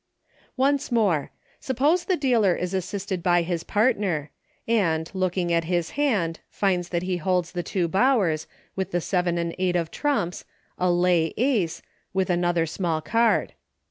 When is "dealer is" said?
2.17-2.73